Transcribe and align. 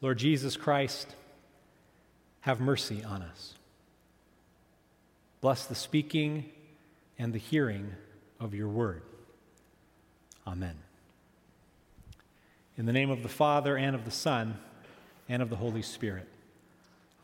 Lord 0.00 0.18
Jesus 0.18 0.56
Christ, 0.56 1.08
have 2.40 2.60
mercy 2.60 3.02
on 3.02 3.22
us. 3.22 3.54
Bless 5.40 5.66
the 5.66 5.74
speaking 5.74 6.50
and 7.18 7.32
the 7.32 7.38
hearing 7.38 7.92
of 8.38 8.54
your 8.54 8.68
word. 8.68 9.02
Amen. 10.46 10.76
In 12.76 12.86
the 12.86 12.92
name 12.92 13.10
of 13.10 13.24
the 13.24 13.28
Father, 13.28 13.76
and 13.76 13.96
of 13.96 14.04
the 14.04 14.10
Son, 14.12 14.56
and 15.28 15.42
of 15.42 15.50
the 15.50 15.56
Holy 15.56 15.82
Spirit. 15.82 16.28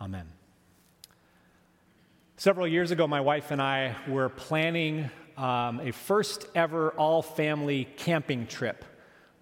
Amen. 0.01 0.27
Several 2.37 2.67
years 2.67 2.91
ago, 2.91 3.07
my 3.07 3.21
wife 3.21 3.53
and 3.53 3.63
I 3.63 3.95
were 4.09 4.29
planning 4.29 5.11
um, 5.37 5.79
a 5.79 5.93
first 5.93 6.47
ever 6.57 6.91
all 6.91 7.23
family 7.23 7.87
camping 7.97 8.49
trip 8.49 8.85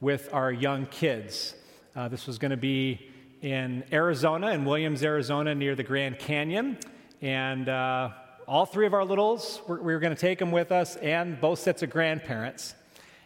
with 0.02 0.28
our 0.34 0.52
young 0.52 0.84
kids. 0.84 1.54
Uh, 1.96 2.08
this 2.08 2.26
was 2.26 2.38
going 2.38 2.50
to 2.50 2.56
be 2.58 3.11
in 3.42 3.82
Arizona, 3.92 4.52
in 4.52 4.64
Williams, 4.64 5.02
Arizona, 5.02 5.54
near 5.54 5.74
the 5.74 5.82
Grand 5.82 6.18
Canyon. 6.20 6.78
And 7.20 7.68
uh, 7.68 8.10
all 8.46 8.64
three 8.64 8.86
of 8.86 8.94
our 8.94 9.04
littles, 9.04 9.60
we 9.66 9.76
were 9.76 9.98
going 9.98 10.14
to 10.14 10.20
take 10.20 10.38
them 10.38 10.52
with 10.52 10.70
us, 10.70 10.96
and 10.96 11.40
both 11.40 11.58
sets 11.58 11.82
of 11.82 11.90
grandparents. 11.90 12.74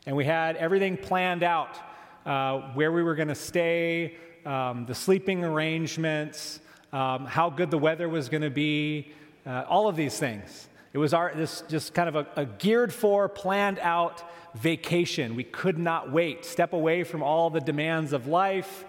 And 0.06 0.16
we 0.16 0.24
had 0.24 0.56
everything 0.56 0.96
planned 0.96 1.42
out 1.42 1.76
uh, 2.24 2.72
where 2.72 2.90
we 2.92 3.02
were 3.02 3.14
going 3.14 3.28
to 3.28 3.34
stay, 3.34 4.16
um, 4.46 4.86
the 4.86 4.94
sleeping 4.94 5.44
arrangements, 5.44 6.60
um, 6.92 7.26
how 7.26 7.50
good 7.50 7.70
the 7.70 7.78
weather 7.78 8.08
was 8.08 8.30
going 8.30 8.42
to 8.42 8.50
be, 8.50 9.12
uh, 9.46 9.64
all 9.68 9.86
of 9.86 9.96
these 9.96 10.18
things. 10.18 10.68
It 10.94 10.98
was 10.98 11.12
our, 11.12 11.32
this 11.34 11.62
just 11.68 11.92
kind 11.92 12.08
of 12.08 12.16
a, 12.16 12.26
a 12.36 12.46
geared 12.46 12.92
for, 12.92 13.28
planned 13.28 13.78
out 13.80 14.22
vacation. 14.54 15.36
We 15.36 15.44
could 15.44 15.78
not 15.78 16.10
wait, 16.10 16.46
step 16.46 16.72
away 16.72 17.04
from 17.04 17.22
all 17.22 17.50
the 17.50 17.60
demands 17.60 18.14
of 18.14 18.26
life. 18.26 18.86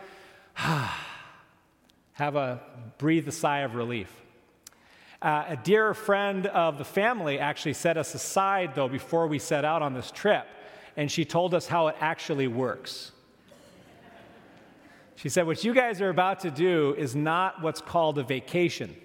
have 2.17 2.35
a 2.35 2.59
breathe 2.97 3.27
a 3.27 3.31
sigh 3.31 3.59
of 3.59 3.75
relief. 3.75 4.11
Uh, 5.21 5.45
a 5.49 5.55
dear 5.55 5.93
friend 5.93 6.47
of 6.47 6.79
the 6.79 6.83
family 6.83 7.37
actually 7.37 7.73
set 7.73 7.95
us 7.95 8.15
aside, 8.15 8.73
though, 8.73 8.87
before 8.87 9.27
we 9.27 9.37
set 9.37 9.63
out 9.63 9.83
on 9.83 9.93
this 9.93 10.09
trip, 10.09 10.47
and 10.95 11.11
she 11.11 11.23
told 11.23 11.53
us 11.53 11.67
how 11.67 11.87
it 11.87 11.95
actually 11.99 12.47
works. 12.47 13.11
She 15.15 15.29
said, 15.29 15.45
What 15.45 15.63
you 15.63 15.75
guys 15.75 16.01
are 16.01 16.09
about 16.09 16.39
to 16.39 16.49
do 16.49 16.95
is 16.97 17.15
not 17.15 17.61
what's 17.61 17.81
called 17.81 18.17
a 18.17 18.23
vacation. 18.23 18.95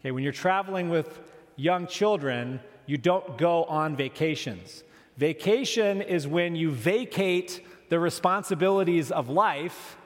Okay, 0.00 0.10
when 0.10 0.22
you're 0.22 0.32
traveling 0.32 0.90
with 0.90 1.20
young 1.56 1.86
children, 1.86 2.60
you 2.84 2.98
don't 2.98 3.38
go 3.38 3.64
on 3.64 3.96
vacations. 3.96 4.84
Vacation 5.16 6.02
is 6.02 6.28
when 6.28 6.54
you 6.54 6.70
vacate 6.70 7.64
the 7.88 7.98
responsibilities 7.98 9.10
of 9.10 9.30
life 9.30 9.96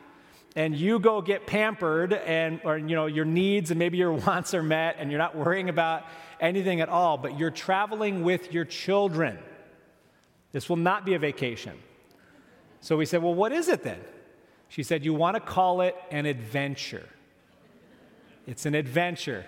and 0.59 0.75
you 0.75 0.99
go 0.99 1.23
get 1.23 1.47
pampered 1.47 2.13
and 2.13 2.61
or 2.65 2.77
you 2.77 2.97
know 2.97 3.07
your 3.07 3.25
needs 3.25 3.71
and 3.71 3.79
maybe 3.79 3.97
your 3.97 4.13
wants 4.27 4.55
are 4.55 4.63
met 4.63 4.97
and 4.99 5.09
you're 5.09 5.19
not 5.19 5.37
worrying 5.37 5.69
about 5.69 6.05
anything 6.41 6.81
at 6.81 6.89
all 6.89 7.17
but 7.17 7.39
you're 7.39 7.53
traveling 7.53 8.25
with 8.25 8.53
your 8.53 8.65
children. 8.65 9.39
This 10.51 10.69
will 10.69 10.77
not 10.77 11.07
be 11.07 11.15
a 11.15 11.19
vacation. 11.19 11.79
So 12.81 12.97
we 12.97 13.07
said 13.07 13.23
well 13.23 13.35
what 13.35 13.53
is 13.53 13.69
it 13.69 13.85
then? 13.85 14.01
She 14.69 14.83
said 14.83 15.05
you 15.05 15.15
want 15.15 15.37
to 15.37 15.41
call 15.41 15.81
it 15.81 15.95
an 16.11 16.27
adventure. 16.27 17.09
It's 18.45 18.67
an 18.67 18.75
adventure 18.75 19.47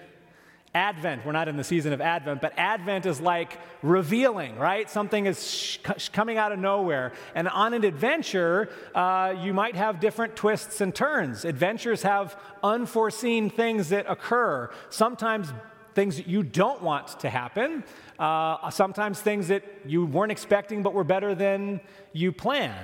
Advent, 0.73 1.27
we're 1.27 1.33
not 1.33 1.49
in 1.49 1.57
the 1.57 1.65
season 1.65 1.93
of 1.93 2.01
Advent, 2.01 2.41
but 2.41 2.53
Advent 2.57 3.05
is 3.05 3.21
like 3.21 3.59
revealing, 3.83 4.57
right? 4.57 4.89
Something 4.89 5.27
is 5.27 5.51
sh- 5.51 6.09
coming 6.13 6.39
out 6.39 6.53
of 6.53 6.61
nowhere. 6.61 7.13
And 7.35 7.49
on 7.49 7.75
an 7.75 7.83
adventure, 7.83 8.69
uh, 8.95 9.35
you 9.43 9.53
might 9.53 9.75
have 9.75 9.99
different 9.99 10.37
twists 10.37 10.81
and 10.81 10.95
turns. 10.95 11.45
Adventures 11.45 12.03
have 12.03 12.41
unforeseen 12.63 13.51
things 13.51 13.89
that 13.89 14.09
occur, 14.09 14.71
sometimes 14.91 15.53
things 15.97 16.19
that 16.19 16.29
you 16.29 16.45
don't 16.45 16.83
want 16.83 17.19
to 17.19 17.29
happen, 17.29 17.83
uh, 18.21 18.71
sometimes 18.71 19.21
things 19.21 19.49
that 19.49 19.65
you 19.87 20.07
weren't 20.07 20.31
expecting 20.31 20.85
but 20.85 20.95
were 20.95 21.03
better 21.03 21.35
than 21.35 21.81
you 22.13 22.31
planned. 22.31 22.77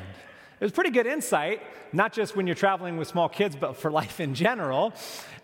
It 0.59 0.65
was 0.65 0.72
pretty 0.72 0.91
good 0.91 1.06
insight, 1.06 1.61
not 1.93 2.12
just 2.12 2.34
when 2.34 2.47
you're 2.47 2.56
traveling 2.56 2.97
with 2.97 3.09
small 3.09 3.28
kids, 3.28 3.56
but 3.56 3.77
for 3.77 3.91
life 4.03 4.21
in 4.21 4.34
general. 4.34 4.94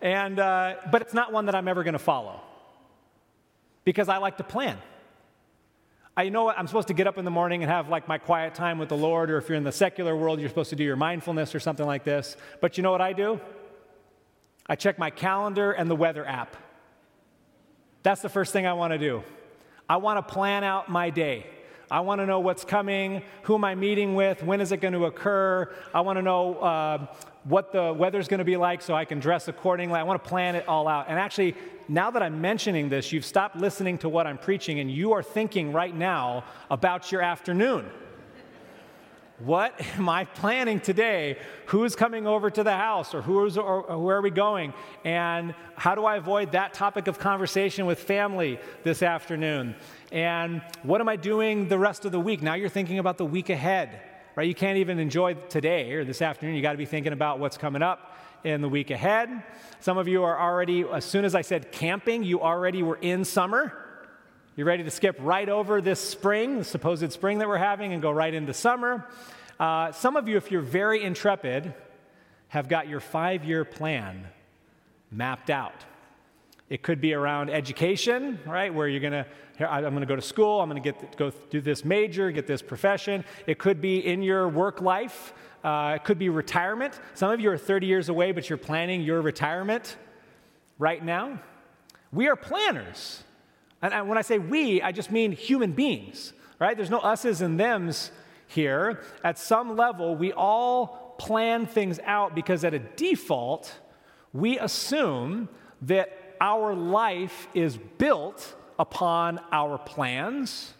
And, 0.01 0.39
uh, 0.39 0.75
but 0.91 1.01
it's 1.01 1.13
not 1.13 1.31
one 1.31 1.45
that 1.45 1.55
I'm 1.55 1.67
ever 1.67 1.83
going 1.83 1.93
to 1.93 1.99
follow 1.99 2.41
because 3.85 4.09
I 4.09 4.17
like 4.17 4.37
to 4.37 4.43
plan. 4.43 4.77
I 6.15 6.29
know 6.29 6.49
I'm 6.49 6.67
supposed 6.67 6.89
to 6.89 6.93
get 6.93 7.07
up 7.07 7.17
in 7.17 7.25
the 7.25 7.31
morning 7.31 7.63
and 7.63 7.71
have 7.71 7.89
like 7.89 8.07
my 8.07 8.19
quiet 8.19 8.53
time 8.53 8.77
with 8.77 8.89
the 8.89 8.97
Lord, 8.97 9.31
or 9.31 9.37
if 9.37 9.49
you're 9.49 9.57
in 9.57 9.63
the 9.63 9.71
secular 9.71 10.15
world, 10.15 10.39
you're 10.39 10.49
supposed 10.49 10.69
to 10.69 10.75
do 10.75 10.83
your 10.83 10.95
mindfulness 10.95 11.55
or 11.55 11.59
something 11.59 11.85
like 11.85 12.03
this. 12.03 12.37
But 12.61 12.77
you 12.77 12.83
know 12.83 12.91
what 12.91 13.01
I 13.01 13.13
do? 13.13 13.39
I 14.67 14.75
check 14.75 14.99
my 14.99 15.09
calendar 15.09 15.71
and 15.71 15.89
the 15.89 15.95
weather 15.95 16.25
app. 16.25 16.55
That's 18.03 18.21
the 18.21 18.29
first 18.29 18.53
thing 18.53 18.67
I 18.67 18.73
want 18.73 18.93
to 18.93 18.99
do. 18.99 19.23
I 19.89 19.97
want 19.97 20.25
to 20.25 20.33
plan 20.33 20.63
out 20.63 20.89
my 20.89 21.09
day. 21.09 21.47
I 21.91 21.99
want 21.99 22.19
to 22.19 22.25
know 22.25 22.39
what's 22.39 22.65
coming, 22.65 23.21
who 23.43 23.55
am 23.55 23.63
I 23.63 23.75
meeting 23.75 24.15
with, 24.15 24.43
when 24.43 24.61
is 24.61 24.71
it 24.71 24.77
going 24.77 24.93
to 24.93 25.05
occur. 25.05 25.73
I 25.93 26.01
want 26.01 26.17
to 26.17 26.21
know 26.21 26.55
uh, 26.55 27.05
what 27.43 27.71
the 27.71 27.93
weather's 27.93 28.27
going 28.27 28.39
to 28.39 28.45
be 28.45 28.57
like 28.57 28.81
so 28.81 28.93
I 28.93 29.05
can 29.05 29.19
dress 29.19 29.47
accordingly. 29.47 29.99
I 29.99 30.03
want 30.03 30.23
to 30.23 30.29
plan 30.29 30.55
it 30.55 30.67
all 30.67 30.87
out. 30.87 31.07
And 31.09 31.19
actually, 31.19 31.55
now 31.87 32.11
that 32.11 32.23
I'm 32.23 32.41
mentioning 32.41 32.89
this, 32.89 33.11
you've 33.11 33.25
stopped 33.25 33.55
listening 33.55 33.97
to 33.99 34.09
what 34.09 34.25
I'm 34.27 34.37
preaching 34.37 34.79
and 34.79 34.89
you 34.89 35.13
are 35.13 35.23
thinking 35.23 35.73
right 35.73 35.95
now 35.95 36.45
about 36.71 37.11
your 37.11 37.21
afternoon. 37.21 37.89
What 39.39 39.81
am 39.97 40.07
I 40.09 40.25
planning 40.25 40.79
today? 40.79 41.37
Who's 41.65 41.95
coming 41.95 42.27
over 42.27 42.51
to 42.51 42.63
the 42.63 42.77
house 42.77 43.15
or, 43.15 43.21
who's, 43.23 43.57
or 43.57 43.97
where 43.97 44.17
are 44.17 44.21
we 44.21 44.29
going? 44.29 44.73
And 45.03 45.55
how 45.75 45.95
do 45.95 46.05
I 46.05 46.17
avoid 46.17 46.51
that 46.51 46.75
topic 46.75 47.07
of 47.07 47.17
conversation 47.17 47.87
with 47.87 47.99
family 47.99 48.59
this 48.83 49.01
afternoon? 49.01 49.75
And 50.11 50.61
what 50.83 51.01
am 51.01 51.09
I 51.09 51.15
doing 51.15 51.67
the 51.67 51.79
rest 51.79 52.05
of 52.05 52.11
the 52.11 52.19
week? 52.19 52.43
Now 52.43 52.53
you're 52.53 52.69
thinking 52.69 52.99
about 52.99 53.17
the 53.17 53.25
week 53.25 53.49
ahead, 53.49 54.01
right? 54.35 54.47
You 54.47 54.53
can't 54.53 54.77
even 54.77 54.99
enjoy 54.99 55.33
today 55.33 55.93
or 55.93 56.05
this 56.05 56.21
afternoon. 56.21 56.55
You 56.55 56.61
got 56.61 56.73
to 56.73 56.77
be 56.77 56.85
thinking 56.85 57.11
about 57.11 57.39
what's 57.39 57.57
coming 57.57 57.81
up 57.81 58.15
in 58.43 58.61
the 58.61 58.69
week 58.69 58.91
ahead. 58.91 59.43
Some 59.79 59.97
of 59.97 60.07
you 60.07 60.23
are 60.23 60.39
already, 60.39 60.83
as 60.83 61.05
soon 61.05 61.25
as 61.25 61.33
I 61.33 61.41
said 61.41 61.71
camping, 61.71 62.23
you 62.23 62.39
already 62.39 62.83
were 62.83 62.99
in 63.01 63.25
summer. 63.25 63.82
You're 64.55 64.67
ready 64.67 64.83
to 64.83 64.91
skip 64.91 65.15
right 65.19 65.49
over 65.49 65.81
this 65.81 65.99
spring, 65.99 66.59
the 66.59 66.63
supposed 66.63 67.11
spring 67.11 67.39
that 67.39 67.47
we're 67.47 67.57
having, 67.57 67.91
and 67.91 68.03
go 68.03 68.11
right 68.11 68.31
into 68.31 68.53
summer. 68.53 69.07
Uh, 69.59 69.91
some 69.93 70.15
of 70.15 70.27
you, 70.27 70.37
if 70.37 70.51
you're 70.51 70.61
very 70.61 71.03
intrepid, 71.03 71.73
have 72.49 72.67
got 72.67 72.87
your 72.87 72.99
five 72.99 73.43
year 73.45 73.65
plan 73.65 74.27
mapped 75.09 75.49
out. 75.49 75.73
It 76.69 76.83
could 76.83 77.01
be 77.01 77.15
around 77.15 77.49
education, 77.49 78.39
right? 78.45 78.71
Where 78.71 78.87
you're 78.87 78.99
to, 79.09 79.25
I'm 79.59 79.81
going 79.81 80.01
to 80.01 80.05
go 80.05 80.15
to 80.15 80.21
school, 80.21 80.61
I'm 80.61 80.69
going 80.69 80.81
to 80.81 80.91
get 80.91 81.17
go 81.17 81.31
do 81.49 81.59
this 81.59 81.83
major, 81.83 82.29
get 82.29 82.45
this 82.45 82.61
profession. 82.61 83.25
It 83.47 83.57
could 83.57 83.81
be 83.81 84.05
in 84.05 84.21
your 84.21 84.47
work 84.47 84.81
life. 84.81 85.33
Uh, 85.63 85.93
it 85.95 86.03
could 86.03 86.19
be 86.19 86.29
retirement. 86.29 86.99
Some 87.15 87.31
of 87.31 87.39
you 87.39 87.49
are 87.49 87.57
30 87.57 87.87
years 87.87 88.07
away, 88.07 88.31
but 88.31 88.47
you're 88.49 88.57
planning 88.59 89.01
your 89.01 89.19
retirement 89.23 89.97
right 90.77 91.03
now. 91.03 91.39
We 92.11 92.27
are 92.27 92.35
planners. 92.35 93.23
And 93.83 94.07
when 94.07 94.17
I 94.17 94.21
say 94.21 94.39
we, 94.39 94.81
I 94.81 94.93
just 94.93 95.11
mean 95.11 95.33
human 95.33 95.73
beings, 95.73 96.31
right? 96.57 96.75
There's 96.75 96.89
no 96.89 96.99
us's 96.99 97.41
and 97.41 97.59
them's 97.59 98.11
here. 98.47 99.03
At 99.25 99.37
some 99.37 99.75
level, 99.75 100.15
we 100.15 100.31
all 100.31 101.15
plan 101.19 101.65
things 101.65 101.99
out 102.05 102.33
because 102.33 102.63
at 102.63 102.73
a 102.73 102.79
default, 102.79 103.77
we 104.31 104.57
assume 104.57 105.49
that 105.81 106.35
our 106.39 106.73
life 106.73 107.47
is 107.53 107.77
built 107.97 108.55
upon 108.79 109.39
our 109.51 109.77
plans, 109.77 110.73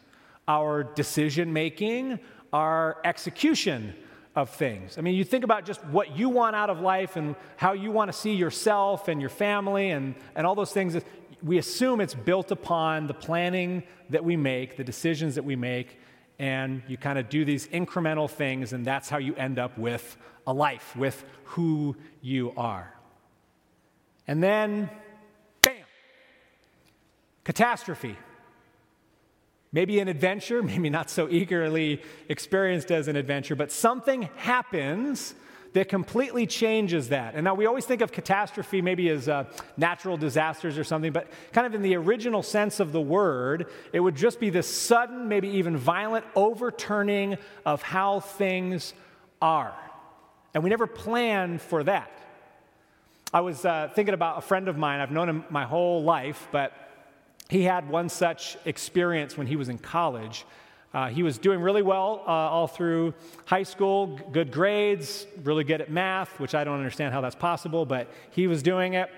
our 0.47 0.83
decision 0.83 1.51
making, 1.51 2.19
our 2.53 2.97
execution 3.03 3.93
of 4.35 4.49
things. 4.49 4.97
I 4.97 5.01
mean, 5.01 5.15
you 5.15 5.23
think 5.23 5.43
about 5.43 5.65
just 5.65 5.83
what 5.85 6.17
you 6.17 6.29
want 6.29 6.55
out 6.55 6.69
of 6.69 6.79
life 6.79 7.15
and 7.15 7.35
how 7.55 7.73
you 7.73 7.91
want 7.91 8.11
to 8.11 8.17
see 8.17 8.33
yourself 8.33 9.07
and 9.07 9.21
your 9.21 9.29
family 9.29 9.91
and, 9.91 10.15
and 10.35 10.47
all 10.47 10.55
those 10.55 10.73
things 10.73 10.95
we 11.43 11.57
assume 11.57 11.99
it's 11.99 12.15
built 12.15 12.51
upon 12.51 13.07
the 13.07 13.13
planning 13.13 13.83
that 14.09 14.23
we 14.23 14.37
make, 14.37 14.77
the 14.77 14.83
decisions 14.83 15.35
that 15.35 15.43
we 15.43 15.55
make, 15.55 15.99
and 16.39 16.81
you 16.87 16.97
kind 16.97 17.19
of 17.19 17.29
do 17.29 17.43
these 17.43 17.67
incremental 17.67 18.29
things, 18.29 18.73
and 18.73 18.85
that's 18.85 19.09
how 19.09 19.17
you 19.17 19.35
end 19.35 19.59
up 19.59 19.77
with 19.77 20.17
a 20.47 20.53
life, 20.53 20.95
with 20.95 21.23
who 21.43 21.95
you 22.21 22.53
are. 22.55 22.93
And 24.25 24.41
then, 24.41 24.89
bam, 25.61 25.75
catastrophe. 27.43 28.17
Maybe 29.73 29.99
an 29.99 30.07
adventure, 30.07 30.63
maybe 30.63 30.89
not 30.89 31.09
so 31.09 31.27
eagerly 31.29 32.01
experienced 32.29 32.91
as 32.91 33.09
an 33.09 33.17
adventure, 33.17 33.55
but 33.55 33.71
something 33.71 34.29
happens 34.37 35.35
that 35.73 35.89
completely 35.89 36.45
changes 36.45 37.09
that. 37.09 37.33
And 37.33 37.43
now 37.43 37.55
we 37.55 37.65
always 37.65 37.85
think 37.85 38.01
of 38.01 38.11
catastrophe 38.11 38.81
maybe 38.81 39.09
as 39.09 39.27
uh, 39.27 39.45
natural 39.75 40.17
disasters 40.17 40.77
or 40.77 40.83
something, 40.83 41.11
but 41.11 41.27
kind 41.51 41.65
of 41.65 41.73
in 41.73 41.81
the 41.81 41.95
original 41.95 42.43
sense 42.43 42.79
of 42.79 42.91
the 42.91 43.01
word, 43.01 43.65
it 43.91 43.99
would 43.99 44.15
just 44.15 44.39
be 44.39 44.51
this 44.51 44.67
sudden, 44.67 45.27
maybe 45.27 45.49
even 45.49 45.75
violent 45.75 46.25
overturning 46.35 47.37
of 47.65 47.81
how 47.81 48.19
things 48.19 48.93
are. 49.41 49.73
And 50.53 50.63
we 50.63 50.69
never 50.69 50.85
plan 50.85 51.57
for 51.57 51.83
that. 51.83 52.11
I 53.33 53.41
was 53.41 53.65
uh, 53.65 53.89
thinking 53.95 54.13
about 54.13 54.37
a 54.37 54.41
friend 54.41 54.67
of 54.67 54.77
mine. 54.77 54.99
I've 54.99 55.09
known 55.09 55.27
him 55.27 55.43
my 55.49 55.65
whole 55.65 56.03
life, 56.03 56.47
but 56.51 56.71
he 57.49 57.63
had 57.63 57.89
one 57.89 58.09
such 58.09 58.57
experience 58.65 59.37
when 59.37 59.47
he 59.47 59.55
was 59.55 59.69
in 59.69 59.77
college. 59.77 60.45
Uh, 60.93 61.09
he 61.09 61.23
was 61.23 61.37
doing 61.39 61.59
really 61.59 61.81
well 61.81 62.23
uh, 62.27 62.29
all 62.29 62.67
through 62.67 63.13
high 63.45 63.63
school, 63.63 64.19
good 64.31 64.51
grades, 64.51 65.25
really 65.43 65.63
good 65.63 65.81
at 65.81 65.89
math, 65.89 66.39
which 66.39 66.53
I 66.53 66.63
don't 66.63 66.77
understand 66.77 67.13
how 67.13 67.21
that's 67.21 67.35
possible, 67.35 67.85
but 67.85 68.07
he 68.31 68.47
was 68.47 68.61
doing 68.61 68.93
it 68.93 69.09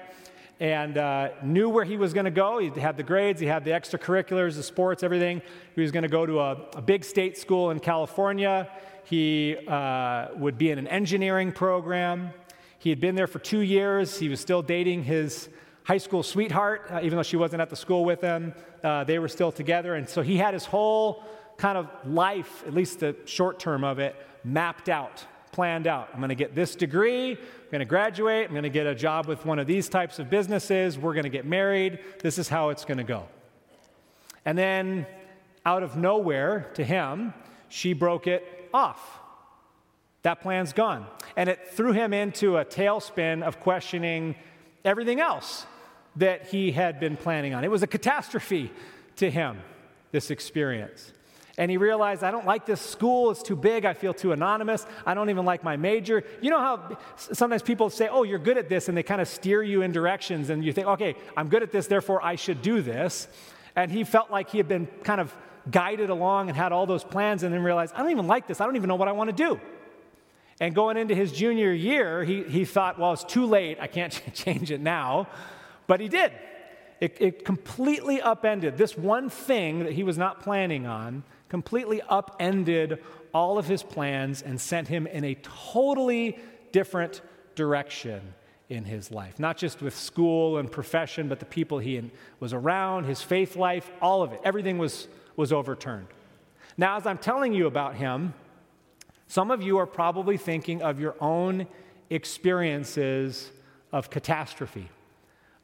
and 0.59 0.97
uh, 0.97 1.29
knew 1.43 1.67
where 1.67 1.83
he 1.83 1.97
was 1.97 2.13
going 2.13 2.25
to 2.25 2.31
go. 2.31 2.59
He 2.59 2.69
had 2.79 2.95
the 2.95 3.03
grades, 3.03 3.41
he 3.41 3.47
had 3.47 3.65
the 3.65 3.71
extracurriculars, 3.71 4.55
the 4.55 4.63
sports, 4.63 5.03
everything. 5.03 5.41
He 5.75 5.81
was 5.81 5.91
going 5.91 6.03
to 6.03 6.09
go 6.09 6.25
to 6.25 6.39
a, 6.39 6.51
a, 6.75 6.81
big 6.81 7.03
state 7.03 7.37
school 7.37 7.71
in 7.71 7.79
California. 7.79 8.69
He 9.03 9.57
uh, 9.67 10.27
would 10.35 10.57
be 10.57 10.71
in 10.71 10.79
an 10.79 10.87
engineering 10.87 11.51
program. 11.51 12.31
He 12.79 12.89
had 12.89 13.01
been 13.01 13.15
there 13.15 13.27
for 13.27 13.39
two 13.39 13.59
years. 13.59 14.17
He 14.17 14.29
was 14.29 14.39
still 14.39 14.61
dating 14.61 15.03
his 15.03 15.49
high 15.85 15.99
school 15.99 16.23
sweetheart, 16.23 16.87
uh, 16.89 16.99
even 17.03 17.15
though 17.15 17.23
she 17.23 17.37
wasn't 17.37 17.61
at 17.61 17.69
the 17.69 17.75
school 17.75 18.03
with 18.03 18.19
him. 18.19 18.53
Uh, 18.83 19.03
they 19.03 19.19
were 19.19 19.27
still 19.27 19.51
together. 19.51 19.95
And 19.95 20.09
so 20.09 20.23
he 20.23 20.35
had 20.35 20.53
his 20.53 20.65
whole 20.65 21.23
kind 21.57 21.77
of 21.77 21.87
life, 22.05 22.63
at 22.65 22.73
least 22.73 22.99
the 22.99 23.15
short 23.25 23.59
term 23.59 23.83
of 23.83 23.99
it, 23.99 24.15
mapped 24.43 24.89
out, 24.89 25.23
planned 25.51 25.85
out. 25.85 26.09
I'm 26.11 26.19
going 26.19 26.29
to 26.29 26.35
get 26.35 26.55
this 26.55 26.75
degree. 26.75 27.33
I'm 27.33 27.71
going 27.71 27.79
to 27.79 27.85
graduate. 27.85 28.47
I'm 28.47 28.51
going 28.51 28.63
to 28.63 28.69
get 28.69 28.87
a 28.87 28.95
job 28.95 29.27
with 29.27 29.45
one 29.45 29.59
of 29.59 29.67
these 29.67 29.87
types 29.87 30.17
of 30.17 30.27
businesses. 30.27 30.97
We're 30.97 31.13
going 31.13 31.23
to 31.23 31.29
get 31.29 31.45
married. 31.45 31.99
This 32.19 32.39
is 32.39 32.49
how 32.49 32.69
it's 32.69 32.83
going 32.83 32.97
to 32.97 33.03
go. 33.03 33.27
And 34.43 34.57
then, 34.57 35.05
out 35.65 35.83
of 35.83 35.95
nowhere 35.97 36.71
to 36.75 36.83
him, 36.83 37.33
she 37.69 37.93
broke 37.93 38.25
it 38.25 38.69
off. 38.73 39.19
That 40.23 40.41
plan's 40.41 40.73
gone. 40.73 41.05
And 41.37 41.47
it 41.47 41.67
threw 41.67 41.91
him 41.91 42.11
into 42.11 42.57
a 42.57 42.65
tailspin 42.65 43.43
of 43.43 43.59
questioning 43.59 44.35
everything 44.83 45.19
else 45.19 45.67
that 46.15 46.47
he 46.47 46.71
had 46.71 46.99
been 46.99 47.17
planning 47.17 47.53
on. 47.53 47.63
It 47.63 47.71
was 47.71 47.83
a 47.83 47.87
catastrophe 47.87 48.71
to 49.17 49.29
him, 49.29 49.59
this 50.11 50.31
experience. 50.31 51.11
And 51.57 51.71
he 51.71 51.77
realized, 51.77 52.23
I 52.23 52.31
don't 52.31 52.45
like 52.45 52.65
this 52.65 52.81
school. 52.81 53.31
It's 53.31 53.41
too 53.41 53.55
big. 53.55 53.85
I 53.85 53.93
feel 53.93 54.13
too 54.13 54.33
anonymous. 54.33 54.85
I 55.05 55.13
don't 55.13 55.29
even 55.29 55.45
like 55.45 55.63
my 55.63 55.77
major. 55.77 56.23
You 56.41 56.49
know 56.49 56.59
how 56.59 56.97
sometimes 57.15 57.61
people 57.61 57.89
say, 57.89 58.09
Oh, 58.09 58.23
you're 58.23 58.39
good 58.39 58.57
at 58.57 58.67
this, 58.67 58.89
and 58.89 58.97
they 58.97 59.03
kind 59.03 59.21
of 59.21 59.27
steer 59.27 59.63
you 59.63 59.81
in 59.81 59.93
directions, 59.93 60.49
and 60.49 60.65
you 60.65 60.73
think, 60.73 60.87
Okay, 60.87 61.15
I'm 61.37 61.47
good 61.47 61.63
at 61.63 61.71
this, 61.71 61.87
therefore 61.87 62.23
I 62.23 62.35
should 62.35 62.61
do 62.61 62.81
this. 62.81 63.29
And 63.75 63.89
he 63.89 64.03
felt 64.03 64.31
like 64.31 64.49
he 64.49 64.57
had 64.57 64.67
been 64.67 64.87
kind 65.03 65.21
of 65.21 65.35
guided 65.69 66.09
along 66.09 66.49
and 66.49 66.57
had 66.57 66.71
all 66.71 66.85
those 66.85 67.03
plans, 67.05 67.43
and 67.43 67.53
then 67.53 67.63
realized, 67.63 67.93
I 67.95 67.99
don't 67.99 68.11
even 68.11 68.27
like 68.27 68.47
this. 68.47 68.59
I 68.59 68.65
don't 68.65 68.75
even 68.75 68.89
know 68.89 68.95
what 68.95 69.07
I 69.07 69.13
want 69.13 69.29
to 69.29 69.35
do. 69.35 69.59
And 70.59 70.73
going 70.73 70.97
into 70.97 71.15
his 71.15 71.31
junior 71.31 71.71
year, 71.71 72.23
he, 72.23 72.43
he 72.43 72.65
thought, 72.65 72.97
well, 72.97 73.13
it's 73.13 73.23
too 73.23 73.45
late. 73.45 73.77
I 73.79 73.87
can't 73.87 74.21
change 74.33 74.71
it 74.71 74.81
now. 74.81 75.27
But 75.87 75.99
he 75.99 76.07
did. 76.07 76.31
It, 77.01 77.17
it 77.19 77.45
completely 77.45 78.21
upended 78.21 78.77
this 78.77 78.97
one 78.97 79.29
thing 79.29 79.79
that 79.83 79.93
he 79.93 80.03
was 80.03 80.17
not 80.17 80.41
planning 80.41 80.85
on, 80.87 81.23
completely 81.49 82.01
upended 82.01 83.03
all 83.33 83.57
of 83.57 83.67
his 83.67 83.83
plans 83.83 84.41
and 84.41 84.59
sent 84.59 84.87
him 84.87 85.05
in 85.07 85.23
a 85.25 85.35
totally 85.35 86.39
different 86.71 87.21
direction 87.53 88.33
in 88.69 88.85
his 88.85 89.11
life. 89.11 89.39
Not 89.39 89.57
just 89.57 89.81
with 89.81 89.95
school 89.95 90.57
and 90.57 90.71
profession, 90.71 91.27
but 91.27 91.39
the 91.39 91.45
people 91.45 91.79
he 91.79 92.11
was 92.39 92.53
around, 92.53 93.03
his 93.03 93.21
faith 93.21 93.55
life, 93.55 93.91
all 94.01 94.23
of 94.23 94.31
it. 94.31 94.39
Everything 94.43 94.77
was, 94.77 95.07
was 95.35 95.51
overturned. 95.51 96.07
Now, 96.77 96.97
as 96.97 97.05
I'm 97.05 97.17
telling 97.17 97.53
you 97.53 97.67
about 97.67 97.95
him, 97.95 98.33
some 99.27 99.51
of 99.51 99.61
you 99.61 99.77
are 99.77 99.85
probably 99.85 100.37
thinking 100.37 100.81
of 100.81 100.99
your 100.99 101.15
own 101.19 101.67
experiences 102.09 103.51
of 103.91 104.09
catastrophe, 104.09 104.89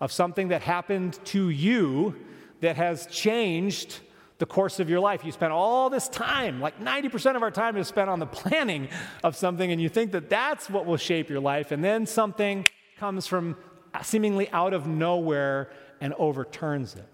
of 0.02 0.12
something 0.12 0.48
that 0.50 0.64
happened 0.64 1.18
to 1.24 1.50
you 1.50 2.16
that 2.60 2.76
has 2.76 3.06
changed 3.06 4.00
the 4.40 4.46
course 4.48 4.80
of 4.80 4.90
your 4.90 5.00
life. 5.00 5.24
You 5.24 5.32
spent 5.32 5.54
all 5.54 5.92
this 5.92 6.10
time, 6.10 6.60
like 6.60 6.80
90% 6.80 7.36
of 7.36 7.44
our 7.44 7.52
time 7.52 7.78
is 7.78 7.88
spent 7.88 8.10
on 8.10 8.20
the 8.20 8.26
planning 8.42 8.90
of 9.24 9.36
something, 9.36 9.72
and 9.72 9.80
you 9.80 9.88
think 9.88 10.12
that 10.14 10.30
that's 10.30 10.70
what 10.70 10.88
will 10.88 10.98
shape 10.98 11.30
your 11.30 11.40
life, 11.40 11.72
and 11.72 11.84
then 11.84 12.08
something 12.08 12.66
comes 12.98 13.28
from 13.28 13.56
seemingly 14.02 14.50
out 14.50 14.74
of 14.74 14.88
nowhere 14.88 15.72
and 16.02 16.14
overturns 16.16 16.96
it. 16.96 17.06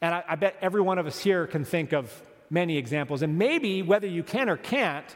And 0.00 0.14
I, 0.14 0.24
I 0.26 0.34
bet 0.36 0.56
every 0.62 0.80
one 0.80 0.98
of 0.98 1.06
us 1.06 1.18
here 1.18 1.46
can 1.46 1.64
think 1.64 1.92
of 1.92 2.10
many 2.48 2.78
examples, 2.78 3.20
and 3.20 3.36
maybe 3.36 3.82
whether 3.82 4.06
you 4.06 4.22
can 4.22 4.48
or 4.48 4.56
can't, 4.56 5.06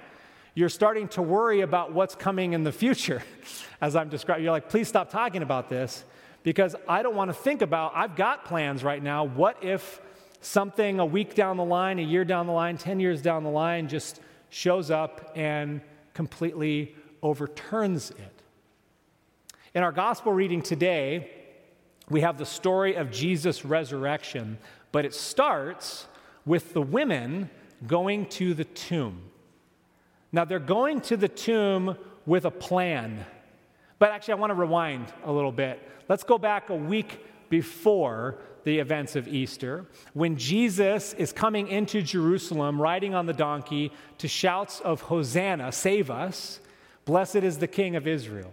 you're 0.54 0.68
starting 0.68 1.08
to 1.08 1.22
worry 1.22 1.62
about 1.62 1.94
what's 1.94 2.14
coming 2.14 2.52
in 2.52 2.64
the 2.64 2.72
future 2.72 3.22
as 3.80 3.96
I'm 3.96 4.10
describing. 4.10 4.44
You're 4.44 4.52
like, 4.52 4.68
please 4.68 4.88
stop 4.88 5.08
talking 5.08 5.42
about 5.42 5.70
this 5.70 6.04
because 6.42 6.74
I 6.88 7.02
don't 7.02 7.14
want 7.14 7.30
to 7.30 7.34
think 7.34 7.62
about, 7.62 7.92
I've 7.94 8.16
got 8.16 8.44
plans 8.44 8.84
right 8.84 9.02
now. 9.02 9.24
What 9.24 9.62
if 9.62 10.00
something 10.40 11.00
a 11.00 11.06
week 11.06 11.34
down 11.34 11.56
the 11.56 11.64
line, 11.64 11.98
a 11.98 12.02
year 12.02 12.24
down 12.24 12.46
the 12.46 12.52
line, 12.52 12.78
10 12.78 13.00
years 13.00 13.20
down 13.20 13.42
the 13.42 13.50
line 13.50 13.88
just 13.88 14.20
shows 14.50 14.90
up 14.90 15.32
and 15.34 15.80
completely 16.14 16.94
overturns 17.22 18.10
it? 18.10 18.42
In 19.74 19.82
our 19.82 19.92
gospel 19.92 20.32
reading 20.32 20.62
today, 20.62 21.30
we 22.08 22.22
have 22.22 22.38
the 22.38 22.46
story 22.46 22.94
of 22.94 23.10
Jesus' 23.10 23.64
resurrection, 23.64 24.58
but 24.92 25.04
it 25.04 25.14
starts 25.14 26.06
with 26.46 26.72
the 26.72 26.82
women 26.82 27.50
going 27.86 28.26
to 28.26 28.54
the 28.54 28.64
tomb. 28.64 29.22
Now, 30.32 30.44
they're 30.44 30.58
going 30.58 31.00
to 31.02 31.16
the 31.16 31.28
tomb 31.28 31.96
with 32.26 32.44
a 32.44 32.50
plan. 32.50 33.24
But 33.98 34.10
actually, 34.10 34.34
I 34.34 34.36
want 34.36 34.50
to 34.50 34.54
rewind 34.54 35.12
a 35.24 35.32
little 35.32 35.52
bit. 35.52 35.80
Let's 36.08 36.22
go 36.22 36.38
back 36.38 36.70
a 36.70 36.74
week 36.74 37.24
before 37.48 38.38
the 38.64 38.78
events 38.78 39.16
of 39.16 39.26
Easter, 39.28 39.86
when 40.12 40.36
Jesus 40.36 41.14
is 41.14 41.32
coming 41.32 41.68
into 41.68 42.02
Jerusalem 42.02 42.80
riding 42.80 43.14
on 43.14 43.24
the 43.24 43.32
donkey 43.32 43.90
to 44.18 44.28
shouts 44.28 44.80
of 44.80 45.00
Hosanna, 45.00 45.72
save 45.72 46.10
us, 46.10 46.60
blessed 47.06 47.36
is 47.36 47.58
the 47.58 47.66
King 47.66 47.96
of 47.96 48.06
Israel. 48.06 48.52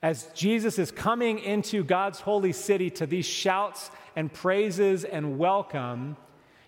As 0.00 0.28
Jesus 0.34 0.78
is 0.78 0.92
coming 0.92 1.40
into 1.40 1.82
God's 1.82 2.20
holy 2.20 2.52
city 2.52 2.88
to 2.90 3.06
these 3.06 3.26
shouts 3.26 3.90
and 4.14 4.32
praises 4.32 5.02
and 5.02 5.38
welcome, 5.38 6.16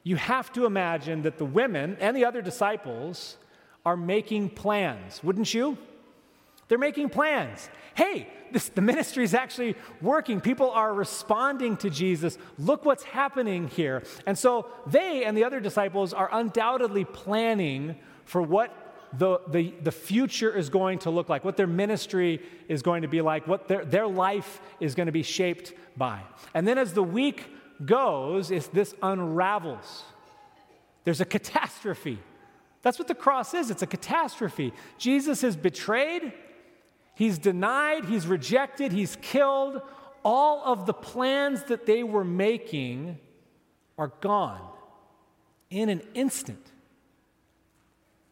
you 0.03 0.17
have 0.17 0.53
to 0.55 0.67
imagine 0.67 1.23
that 1.23 1.39
the 1.39 1.45
women 1.45 1.97
and 2.01 2.17
the 2.17 2.25
other 2.25 2.43
disciples 2.43 3.37
are 3.87 3.97
making 3.97 4.51
plans, 4.51 5.23
wouldn't 5.23 5.55
you? 5.55 5.79
They're 6.69 6.79
making 6.79 7.09
plans. 7.09 7.69
Hey, 7.95 8.29
this, 8.53 8.69
the 8.69 8.81
ministry 8.81 9.25
is 9.25 9.35
actually 9.35 9.77
working. 10.01 10.41
People 10.41 10.71
are 10.71 10.93
responding 10.93 11.77
to 11.79 11.91
Jesus. 11.91 12.39
Look 12.59 12.85
what's 12.85 13.03
happening 13.03 13.69
here. 13.69 14.03
And 14.27 14.39
so 14.39 14.67
they 14.87 15.25
and 15.25 15.37
the 15.37 15.45
other 15.45 15.61
disciples 15.61 16.13
are 16.13 16.29
undoubtedly 16.33 17.05
planning 17.05 17.97
for 18.25 18.43
what 18.43 18.89
the, 19.17 19.41
the, 19.49 19.75
the 19.83 19.93
future 19.93 20.55
is 20.55 20.69
going 20.69 20.99
to 21.01 21.11
look 21.11 21.29
like, 21.29 21.45
what 21.45 21.57
their 21.57 21.67
ministry 21.67 22.43
is 22.69 22.83
going 22.83 23.03
to 23.03 23.09
be 23.09 23.23
like, 23.23 23.47
what 23.47 23.69
their, 23.69 23.85
their 23.85 24.07
life 24.07 24.61
is 24.81 24.95
going 24.95 25.07
to 25.07 25.13
be 25.13 25.23
shaped 25.23 25.73
by. 25.97 26.21
And 26.53 26.69
then 26.69 26.77
as 26.79 26.93
the 26.93 27.03
week 27.03 27.47
goes, 27.85 28.49
this 28.49 28.95
unravels. 29.03 30.05
There's 31.05 31.21
a 31.21 31.25
catastrophe. 31.25 32.19
That's 32.83 32.99
what 32.99 33.09
the 33.09 33.15
cross 33.15 33.55
is 33.55 33.71
it's 33.71 33.83
a 33.83 33.87
catastrophe. 33.87 34.73
Jesus 34.99 35.43
is 35.43 35.57
betrayed, 35.57 36.33
he's 37.19 37.37
denied, 37.37 38.05
he's 38.05 38.29
rejected, 38.29 38.93
he's 38.93 39.17
killed. 39.17 39.83
All 40.25 40.63
of 40.65 40.87
the 40.87 40.93
plans 40.93 41.65
that 41.65 41.85
they 41.85 42.05
were 42.05 42.25
making 42.25 43.19
are 43.99 44.13
gone 44.21 44.61
in 45.69 45.89
an 45.89 46.01
instant. 46.15 46.65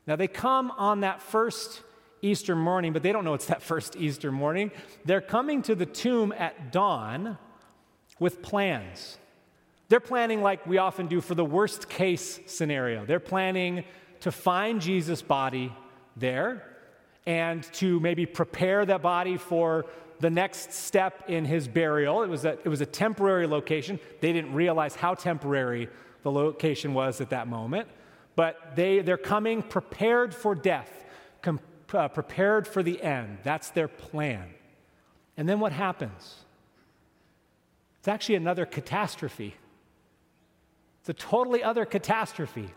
Now, 0.07 0.15
they 0.15 0.29
come 0.29 0.71
on 0.71 1.01
that 1.01 1.21
first 1.21 1.83
Easter 2.23 2.55
morning, 2.55 2.93
but 2.93 3.03
they 3.03 3.11
don't 3.11 3.25
know 3.25 3.35
it's 3.35 3.47
that 3.47 3.61
first 3.73 3.97
Easter 3.97 4.31
morning. 4.31 4.71
They're 5.05 5.21
coming 5.21 5.63
to 5.63 5.75
the 5.75 5.87
tomb 5.87 6.33
at 6.33 6.71
dawn 6.71 7.39
with 8.21 8.41
plans. 8.41 9.19
They're 9.89 9.99
planning 9.99 10.43
like 10.43 10.65
we 10.65 10.79
often 10.79 11.09
do 11.09 11.21
for 11.21 11.35
the 11.35 11.45
worst 11.45 11.89
case 11.89 12.39
scenario. 12.47 13.05
They're 13.05 13.19
planning 13.19 13.85
to 14.21 14.31
find 14.31 14.81
Jesus' 14.81 15.23
body 15.23 15.73
there 16.17 16.76
and 17.27 17.65
to 17.75 18.01
maybe 18.01 18.25
prepare 18.25 18.87
that 18.87 19.03
body 19.03 19.37
for 19.37 19.85
the 20.21 20.31
next 20.31 20.73
step 20.73 21.25
in 21.29 21.45
his 21.45 21.69
burial. 21.69 22.23
It 22.23 22.29
was 22.29 22.45
a, 22.45 22.53
it 22.65 22.69
was 22.69 22.81
a 22.81 22.87
temporary 22.87 23.47
location. 23.47 23.99
They 24.21 24.33
didn't 24.33 24.55
realize 24.55 24.95
how 24.95 25.15
temporary 25.15 25.89
the 26.23 26.33
location 26.33 26.95
was 26.95 27.21
at 27.21 27.31
that 27.31 27.49
moment. 27.49 27.89
But 28.35 28.77
they, 28.77 29.01
they're 29.01 29.17
coming 29.17 29.63
prepared 29.63 30.35
for 30.35 30.55
death, 30.55 30.91
com, 31.43 31.61
uh, 31.93 32.09
prepared 32.09 32.67
for 32.69 32.83
the 32.83 33.03
end. 33.03 33.39
That's 33.43 33.71
their 33.71 33.89
plan. 33.89 34.45
And 35.37 35.49
then 35.49 35.61
what 35.61 35.73
happens? 35.73 36.37
It's 37.99 38.09
actually 38.09 38.37
another 38.37 38.67
catastrophe. 38.67 39.57
It's 41.01 41.09
a 41.09 41.15
totally 41.15 41.63
other 41.63 41.85
catastrophe. 41.85 42.71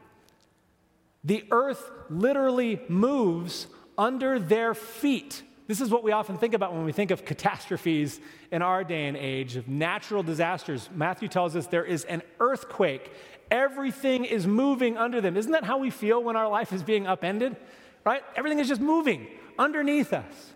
The 1.23 1.45
earth 1.51 1.91
literally 2.09 2.81
moves 2.87 3.67
under 3.99 4.39
their 4.39 4.73
feet 4.73 5.43
This 5.69 5.81
is 5.81 5.91
what 5.91 6.01
we 6.01 6.13
often 6.13 6.35
think 6.35 6.55
about 6.55 6.73
when 6.73 6.83
we 6.83 6.91
think 6.91 7.11
of 7.11 7.23
catastrophes 7.23 8.19
in 8.51 8.63
our 8.63 8.83
day 8.83 9.05
and 9.05 9.15
age, 9.15 9.55
of 9.55 9.67
natural 9.67 10.23
disasters. 10.23 10.89
Matthew 10.95 11.27
tells 11.27 11.55
us 11.55 11.67
there 11.67 11.85
is 11.85 12.05
an 12.05 12.23
earthquake. 12.39 13.13
Everything 13.51 14.25
is 14.25 14.47
moving 14.47 14.97
under 14.97 15.21
them. 15.21 15.37
Isn't 15.37 15.51
that 15.51 15.63
how 15.63 15.77
we 15.77 15.91
feel 15.91 16.23
when 16.23 16.35
our 16.35 16.49
life 16.49 16.73
is 16.73 16.81
being 16.81 17.05
upended? 17.05 17.55
Right? 18.03 18.23
Everything 18.35 18.57
is 18.57 18.67
just 18.67 18.81
moving 18.81 19.27
underneath 19.59 20.11
us. 20.11 20.53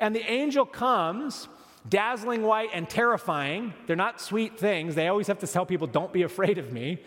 And 0.00 0.12
the 0.12 0.28
angel 0.28 0.66
comes, 0.66 1.46
dazzling 1.88 2.42
white 2.42 2.70
and 2.74 2.90
terrifying. 2.90 3.74
They're 3.86 3.94
not 3.94 4.20
sweet 4.20 4.58
things. 4.58 4.96
They 4.96 5.06
always 5.06 5.28
have 5.28 5.38
to 5.38 5.46
tell 5.46 5.66
people, 5.66 5.86
don't 5.86 6.12
be 6.12 6.22
afraid 6.22 6.58
of 6.58 6.72
me, 6.72 6.98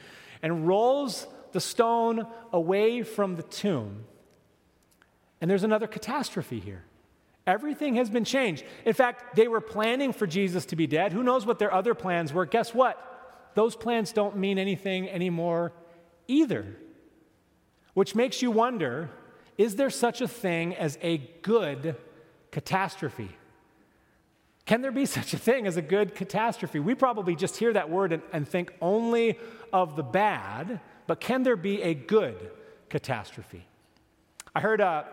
and 0.41 0.69
rolls 0.69 1.27
the 1.51 1.59
stone 1.59 2.25
away 2.53 3.03
from 3.03 3.35
the 3.35 3.43
tomb. 3.43 4.05
And 5.41 5.49
there's 5.49 5.63
another 5.63 5.87
catastrophe 5.87 6.59
here. 6.59 6.83
Everything 7.47 7.95
has 7.95 8.09
been 8.09 8.23
changed. 8.23 8.63
In 8.85 8.93
fact, 8.93 9.35
they 9.35 9.47
were 9.47 9.61
planning 9.61 10.13
for 10.13 10.27
Jesus 10.27 10.65
to 10.67 10.75
be 10.75 10.85
dead. 10.85 11.11
Who 11.11 11.23
knows 11.23 11.45
what 11.45 11.57
their 11.57 11.73
other 11.73 11.95
plans 11.95 12.31
were? 12.31 12.45
Guess 12.45 12.75
what? 12.75 13.51
Those 13.55 13.75
plans 13.75 14.13
don't 14.13 14.37
mean 14.37 14.59
anything 14.59 15.09
anymore 15.09 15.73
either. 16.27 16.77
Which 17.95 18.15
makes 18.15 18.41
you 18.41 18.51
wonder 18.51 19.09
is 19.57 19.75
there 19.75 19.89
such 19.89 20.21
a 20.21 20.27
thing 20.27 20.75
as 20.75 20.97
a 21.01 21.17
good 21.41 21.95
catastrophe? 22.51 23.29
Can 24.65 24.81
there 24.81 24.91
be 24.91 25.05
such 25.17 25.33
a 25.33 25.37
thing 25.37 25.67
as 25.67 25.77
a 25.77 25.81
good 25.81 26.15
catastrophe? 26.15 26.79
We 26.79 26.95
probably 26.95 27.35
just 27.35 27.57
hear 27.57 27.73
that 27.73 27.89
word 27.89 28.13
and, 28.13 28.23
and 28.31 28.47
think 28.47 28.71
only 28.81 29.37
of 29.73 29.95
the 29.95 30.03
bad, 30.03 30.79
but 31.07 31.19
can 31.19 31.43
there 31.43 31.55
be 31.55 31.81
a 31.81 31.93
good 31.93 32.51
catastrophe? 32.89 33.65
I 34.55 34.61
heard 34.61 34.81
a 34.81 34.85
uh, 34.85 35.05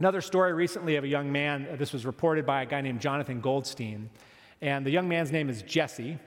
Another 0.00 0.20
story 0.20 0.52
recently 0.52 0.94
of 0.94 1.02
a 1.02 1.08
young 1.08 1.32
man, 1.32 1.66
uh, 1.72 1.74
this 1.74 1.92
was 1.92 2.06
reported 2.06 2.46
by 2.46 2.62
a 2.62 2.66
guy 2.66 2.80
named 2.80 3.00
Jonathan 3.00 3.40
Goldstein. 3.40 4.10
And 4.60 4.86
the 4.86 4.92
young 4.92 5.08
man's 5.08 5.32
name 5.32 5.50
is 5.50 5.62
Jesse. 5.62 6.18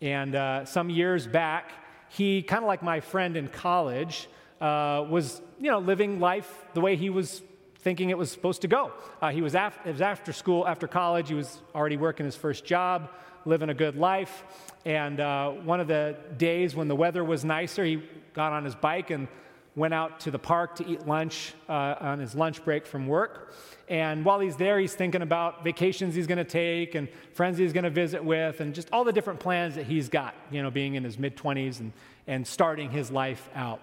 And 0.00 0.36
uh, 0.36 0.64
some 0.64 0.88
years 0.90 1.26
back, 1.26 1.72
he, 2.08 2.40
kind 2.40 2.62
of 2.62 2.68
like 2.68 2.84
my 2.84 3.00
friend 3.00 3.36
in 3.36 3.48
college, 3.48 4.28
uh, 4.60 5.04
was 5.10 5.42
you 5.58 5.72
know, 5.72 5.80
living 5.80 6.20
life 6.20 6.64
the 6.72 6.80
way 6.80 6.94
he 6.94 7.10
was 7.10 7.42
thinking 7.80 8.10
it 8.10 8.18
was 8.18 8.30
supposed 8.30 8.60
to 8.60 8.68
go. 8.68 8.92
Uh, 9.20 9.30
he 9.30 9.42
was, 9.42 9.56
af- 9.56 9.84
was 9.84 10.00
after 10.00 10.32
school, 10.32 10.64
after 10.64 10.86
college, 10.86 11.30
he 11.30 11.34
was 11.34 11.60
already 11.74 11.96
working 11.96 12.24
his 12.24 12.36
first 12.36 12.64
job, 12.64 13.10
living 13.44 13.70
a 13.70 13.74
good 13.74 13.96
life. 13.96 14.44
And 14.84 15.18
uh, 15.18 15.50
one 15.50 15.80
of 15.80 15.88
the 15.88 16.16
days 16.36 16.76
when 16.76 16.86
the 16.86 16.96
weather 16.96 17.24
was 17.24 17.44
nicer, 17.44 17.84
he 17.84 18.04
got 18.34 18.52
on 18.52 18.64
his 18.64 18.76
bike 18.76 19.10
and 19.10 19.26
went 19.76 19.94
out 19.94 20.20
to 20.20 20.30
the 20.30 20.38
park 20.38 20.76
to 20.76 20.86
eat 20.86 21.06
lunch 21.06 21.54
uh, 21.68 21.94
on 22.00 22.18
his 22.18 22.34
lunch 22.34 22.64
break 22.64 22.86
from 22.86 23.06
work. 23.06 23.54
And 23.88 24.24
while 24.24 24.40
he's 24.40 24.56
there, 24.56 24.78
he's 24.78 24.94
thinking 24.94 25.22
about 25.22 25.64
vacations 25.64 26.14
he's 26.14 26.26
going 26.26 26.38
to 26.38 26.44
take 26.44 26.94
and 26.94 27.08
friends 27.34 27.58
he's 27.58 27.72
going 27.72 27.84
to 27.84 27.90
visit 27.90 28.24
with 28.24 28.60
and 28.60 28.74
just 28.74 28.88
all 28.92 29.04
the 29.04 29.12
different 29.12 29.40
plans 29.40 29.74
that 29.76 29.86
he's 29.86 30.08
got, 30.08 30.34
you 30.50 30.62
know, 30.62 30.70
being 30.70 30.94
in 30.94 31.04
his 31.04 31.18
mid 31.18 31.36
20s 31.36 31.80
and, 31.80 31.92
and 32.26 32.46
starting 32.46 32.90
his 32.90 33.10
life 33.10 33.48
out. 33.54 33.80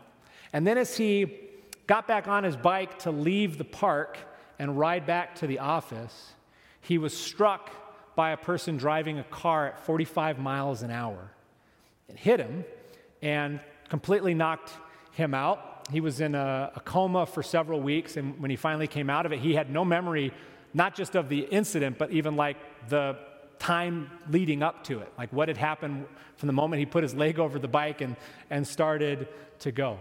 And 0.53 0.65
then 0.65 0.77
as 0.77 0.95
he 0.95 1.39
got 1.87 2.07
back 2.07 2.27
on 2.27 2.43
his 2.43 2.55
bike 2.55 2.99
to 2.99 3.11
leave 3.11 3.57
the 3.57 3.65
park 3.65 4.17
and 4.59 4.77
ride 4.77 5.05
back 5.05 5.35
to 5.35 5.47
the 5.47 5.59
office, 5.59 6.33
he 6.81 6.97
was 6.97 7.15
struck 7.15 7.69
by 8.15 8.31
a 8.31 8.37
person 8.37 8.77
driving 8.77 9.19
a 9.19 9.23
car 9.25 9.67
at 9.67 9.85
45 9.85 10.39
miles 10.39 10.83
an 10.83 10.91
hour. 10.91 11.31
It 12.09 12.17
hit 12.17 12.39
him 12.39 12.65
and 13.21 13.59
completely 13.89 14.33
knocked 14.33 14.71
him 15.11 15.33
out 15.33 15.76
he 15.91 16.01
was 16.01 16.19
in 16.19 16.35
a, 16.35 16.71
a, 16.75 16.79
coma 16.79 17.25
for 17.25 17.41
several 17.41 17.79
weeks, 17.79 18.17
and 18.17 18.39
when 18.39 18.49
he 18.49 18.57
finally 18.57 18.87
came 18.87 19.09
out 19.09 19.25
of 19.25 19.31
it, 19.31 19.39
he 19.39 19.55
had 19.55 19.69
no 19.69 19.85
memory, 19.85 20.33
not 20.73 20.95
just 20.95 21.15
of 21.15 21.29
the 21.29 21.39
incident, 21.39 21.97
but 21.97 22.11
even 22.11 22.35
like 22.35 22.57
the 22.89 23.17
time 23.59 24.11
leading 24.29 24.61
up 24.61 24.83
to 24.85 24.99
it, 24.99 25.11
like 25.17 25.31
what 25.31 25.47
had 25.47 25.57
happened 25.57 26.05
from 26.37 26.47
the 26.47 26.53
moment 26.53 26.79
he 26.79 26.85
put 26.85 27.03
his 27.03 27.15
leg 27.15 27.39
over 27.39 27.57
the 27.57 27.67
bike 27.67 28.01
and, 28.01 28.15
and 28.49 28.67
started 28.67 29.27
to 29.59 29.71
go. 29.71 29.97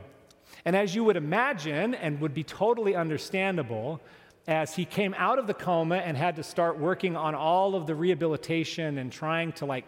And 0.64 0.76
as 0.76 0.94
you 0.94 1.04
would 1.04 1.16
imagine, 1.16 1.94
and 1.94 2.20
would 2.20 2.34
be 2.34 2.44
totally 2.44 2.94
understandable, 2.94 4.00
as 4.46 4.74
he 4.74 4.84
came 4.84 5.14
out 5.18 5.38
of 5.38 5.46
the 5.46 5.54
coma 5.54 5.96
and 5.96 6.16
had 6.16 6.36
to 6.36 6.42
start 6.42 6.78
working 6.78 7.16
on 7.16 7.34
all 7.34 7.74
of 7.74 7.86
the 7.86 7.94
rehabilitation 7.94 8.98
and 8.98 9.10
trying 9.10 9.52
to 9.52 9.66
like 9.66 9.84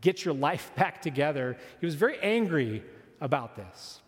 get 0.00 0.24
your 0.24 0.34
life 0.34 0.70
back 0.76 1.02
together, 1.02 1.56
he 1.80 1.86
was 1.86 1.94
very 1.94 2.18
angry 2.20 2.82
about 3.20 3.56
this. 3.56 4.00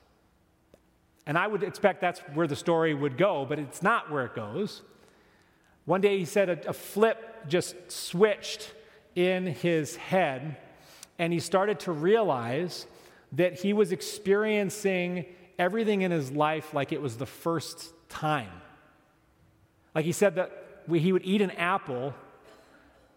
And 1.26 1.36
I 1.36 1.46
would 1.46 1.62
expect 1.62 2.00
that's 2.00 2.20
where 2.34 2.46
the 2.46 2.56
story 2.56 2.94
would 2.94 3.18
go, 3.18 3.44
but 3.44 3.58
it's 3.58 3.82
not 3.82 4.10
where 4.10 4.24
it 4.24 4.34
goes. 4.34 4.82
One 5.84 6.00
day 6.00 6.18
he 6.18 6.24
said 6.24 6.48
a, 6.48 6.70
a 6.70 6.72
flip 6.72 7.48
just 7.48 7.74
switched 7.90 8.72
in 9.14 9.46
his 9.46 9.96
head, 9.96 10.56
and 11.18 11.32
he 11.32 11.40
started 11.40 11.80
to 11.80 11.92
realize 11.92 12.86
that 13.32 13.60
he 13.60 13.72
was 13.72 13.92
experiencing 13.92 15.24
everything 15.58 16.02
in 16.02 16.10
his 16.10 16.30
life 16.30 16.74
like 16.74 16.92
it 16.92 17.00
was 17.02 17.16
the 17.16 17.26
first 17.26 17.92
time. 18.08 18.50
Like 19.94 20.04
he 20.04 20.12
said 20.12 20.36
that 20.36 20.52
he 20.88 21.12
would 21.12 21.24
eat 21.24 21.42
an 21.42 21.50
apple 21.52 22.14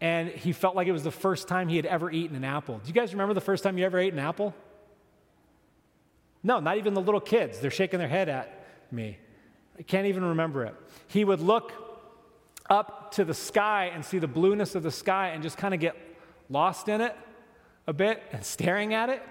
and 0.01 0.30
he 0.30 0.54
felt 0.54 0.75
like 0.75 0.88
it 0.88 0.94
was 0.94 1.04
the 1.04 1.12
first 1.12 1.48
time 1.48 1.68
he 1.68 1.75
had 1.75 1.86
ever 1.86 2.10
eaten 2.10 2.36
an 2.36 2.46
apple. 2.46 2.78
Do 2.78 2.88
you 2.88 2.94
guys 2.94 3.12
remember 3.12 3.34
the 3.34 3.42
first 3.42 3.63
time 3.63 3.78
you 3.78 3.86
ever 3.86 4.00
ate 4.00 4.13
an 4.13 4.20
apple? 4.20 4.56
No, 6.43 6.60
not 6.60 6.77
even 6.77 6.93
the 6.93 7.01
little 7.01 7.19
kids. 7.19 7.60
They're 7.60 7.72
shaking 7.72 8.00
their 8.00 8.08
head 8.08 8.29
at 8.29 8.65
me. 8.91 9.17
I 9.77 9.84
can't 9.84 10.08
even 10.08 10.24
remember 10.24 10.65
it. 10.65 10.75
He 11.08 11.24
would 11.24 11.39
look 11.39 11.74
up 12.69 13.12
to 13.13 13.25
the 13.25 13.34
sky 13.34 13.91
and 13.93 14.05
see 14.05 14.19
the 14.19 14.27
blueness 14.27 14.75
of 14.75 14.84
the 14.84 14.91
sky 14.91 15.29
and 15.29 15.41
just 15.41 15.58
kind 15.58 15.74
of 15.74 15.79
get 15.79 15.96
lost 16.50 16.88
in 16.88 17.01
it 17.01 17.15
a 17.88 17.93
bit 17.93 18.22
and 18.31 18.43
staring 18.46 18.93
at 18.93 19.10
it. 19.10 19.22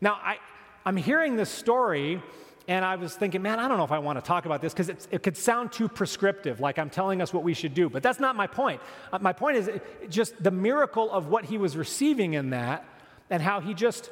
Now, 0.00 0.14
I, 0.14 0.38
I'm 0.84 0.96
hearing 0.96 1.36
this 1.36 1.50
story 1.50 2.22
and 2.68 2.84
I 2.84 2.96
was 2.96 3.14
thinking, 3.14 3.42
man, 3.42 3.58
I 3.58 3.66
don't 3.66 3.78
know 3.78 3.84
if 3.84 3.90
I 3.90 3.98
want 3.98 4.18
to 4.18 4.24
talk 4.24 4.46
about 4.46 4.60
this 4.62 4.72
because 4.72 4.88
it 4.88 5.22
could 5.24 5.36
sound 5.36 5.72
too 5.72 5.88
prescriptive, 5.88 6.60
like 6.60 6.78
I'm 6.78 6.88
telling 6.88 7.20
us 7.20 7.34
what 7.34 7.42
we 7.42 7.52
should 7.52 7.74
do. 7.74 7.88
But 7.88 8.02
that's 8.02 8.20
not 8.20 8.36
my 8.36 8.46
point. 8.46 8.80
Uh, 9.12 9.18
my 9.20 9.32
point 9.32 9.56
is 9.56 9.70
just 10.08 10.40
the 10.40 10.52
miracle 10.52 11.10
of 11.10 11.26
what 11.26 11.44
he 11.44 11.58
was 11.58 11.76
receiving 11.76 12.34
in 12.34 12.50
that 12.50 12.84
and 13.28 13.42
how 13.42 13.60
he 13.60 13.74
just 13.74 14.10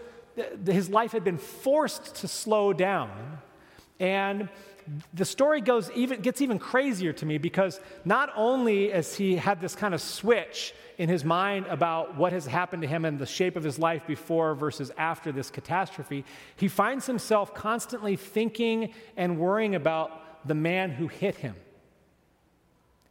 his 0.66 0.90
life 0.90 1.12
had 1.12 1.24
been 1.24 1.38
forced 1.38 2.16
to 2.16 2.28
slow 2.28 2.72
down. 2.72 3.38
And 4.00 4.48
the 5.12 5.24
story 5.24 5.60
goes 5.60 5.90
even, 5.94 6.20
gets 6.20 6.40
even 6.40 6.58
crazier 6.58 7.12
to 7.12 7.26
me 7.26 7.38
because 7.38 7.80
not 8.04 8.30
only 8.36 8.92
as 8.92 9.14
he 9.14 9.36
had 9.36 9.60
this 9.60 9.74
kind 9.74 9.94
of 9.94 10.00
switch 10.00 10.74
in 10.98 11.08
his 11.08 11.24
mind 11.24 11.66
about 11.66 12.16
what 12.16 12.32
has 12.32 12.46
happened 12.46 12.82
to 12.82 12.88
him 12.88 13.04
and 13.04 13.18
the 13.18 13.26
shape 13.26 13.56
of 13.56 13.62
his 13.62 13.78
life 13.78 14.06
before 14.06 14.54
versus 14.54 14.90
after 14.96 15.30
this 15.30 15.50
catastrophe, 15.50 16.24
he 16.56 16.68
finds 16.68 17.06
himself 17.06 17.54
constantly 17.54 18.16
thinking 18.16 18.92
and 19.16 19.38
worrying 19.38 19.74
about 19.74 20.46
the 20.46 20.54
man 20.54 20.90
who 20.90 21.08
hit 21.08 21.36
him. 21.36 21.54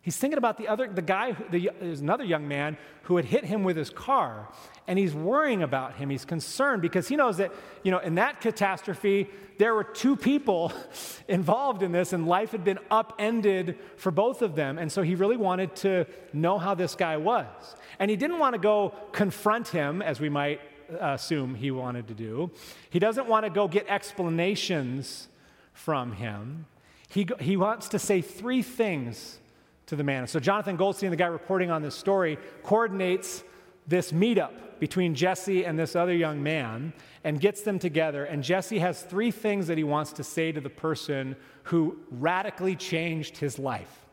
He's 0.01 0.15
thinking 0.15 0.37
about 0.37 0.57
the 0.57 0.69
other, 0.69 0.87
the 0.87 1.01
guy, 1.01 1.33
the, 1.51 1.69
there's 1.81 1.99
another 1.99 2.23
young 2.23 2.47
man 2.47 2.77
who 3.03 3.17
had 3.17 3.25
hit 3.25 3.43
him 3.43 3.63
with 3.63 3.75
his 3.75 3.89
car, 3.89 4.47
and 4.87 4.97
he's 4.97 5.13
worrying 5.13 5.63
about 5.63 5.95
him. 5.95 6.09
He's 6.09 6.23
concerned 6.23 6.81
because 6.81 7.09
he 7.09 7.17
knows 7.17 7.37
that, 7.37 7.51
you 7.83 7.91
know, 7.91 7.99
in 7.99 8.15
that 8.15 8.39
catastrophe, 8.39 9.29
there 9.57 9.73
were 9.73 9.83
two 9.83 10.15
people 10.15 10.71
involved 11.27 11.83
in 11.83 11.91
this, 11.91 12.13
and 12.13 12.25
life 12.25 12.51
had 12.51 12.63
been 12.63 12.79
upended 12.89 13.77
for 13.97 14.11
both 14.11 14.41
of 14.41 14.55
them. 14.55 14.77
And 14.77 14.89
so 14.89 15.01
he 15.01 15.15
really 15.15 15.35
wanted 15.35 15.75
to 15.77 16.05
know 16.31 16.57
how 16.57 16.73
this 16.73 16.95
guy 16.95 17.17
was. 17.17 17.75
And 17.99 18.09
he 18.09 18.15
didn't 18.15 18.39
want 18.39 18.53
to 18.53 18.59
go 18.59 18.93
confront 19.11 19.69
him, 19.69 20.01
as 20.01 20.21
we 20.21 20.29
might 20.29 20.61
uh, 20.89 21.15
assume 21.15 21.55
he 21.55 21.69
wanted 21.69 22.07
to 22.07 22.13
do. 22.13 22.51
He 22.89 22.99
doesn't 22.99 23.27
want 23.27 23.45
to 23.45 23.49
go 23.49 23.67
get 23.67 23.87
explanations 23.89 25.27
from 25.73 26.13
him. 26.13 26.65
He, 27.09 27.27
he 27.39 27.57
wants 27.57 27.89
to 27.89 27.99
say 27.99 28.21
three 28.21 28.61
things 28.61 29.39
to 29.87 29.95
the 29.95 30.03
man. 30.03 30.27
So 30.27 30.39
Jonathan 30.39 30.75
Goldstein, 30.75 31.09
the 31.09 31.15
guy 31.15 31.27
reporting 31.27 31.71
on 31.71 31.81
this 31.81 31.95
story, 31.95 32.37
coordinates 32.63 33.43
this 33.87 34.11
meetup 34.11 34.51
between 34.79 35.15
Jesse 35.15 35.65
and 35.65 35.79
this 35.79 35.95
other 35.95 36.13
young 36.13 36.43
man 36.43 36.93
and 37.23 37.41
gets 37.41 37.61
them 37.61 37.79
together. 37.79 38.25
And 38.25 38.43
Jesse 38.43 38.79
has 38.79 39.01
three 39.01 39.31
things 39.31 39.67
that 39.67 39.77
he 39.77 39.83
wants 39.83 40.13
to 40.13 40.23
say 40.23 40.51
to 40.51 40.61
the 40.61 40.69
person 40.69 41.35
who 41.63 41.97
radically 42.11 42.75
changed 42.75 43.37
his 43.37 43.57
life. 43.57 44.05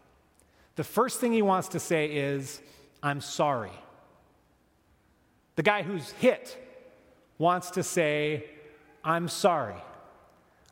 The 0.77 0.85
first 0.85 1.21
thing 1.21 1.33
he 1.33 1.43
wants 1.43 1.69
to 1.69 1.81
say 1.81 2.07
is, 2.07 2.61
I'm 3.03 3.21
sorry. 3.21 3.73
The 5.57 5.63
guy 5.63 5.83
who's 5.83 6.11
hit 6.13 6.59
wants 7.39 7.73
to 7.73 7.83
say, 7.83 8.47
I'm 9.05 9.29
sorry. 9.29 9.77